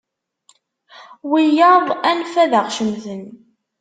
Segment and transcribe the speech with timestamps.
[1.31, 3.23] Wiyaḍ anef ad aɣ-cemten.